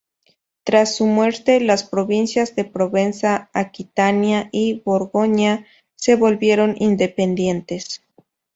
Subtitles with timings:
[0.63, 8.01] Tras su muerte, las provincias de Provenza, Aquitania, y Borgoña se volvieron independientes.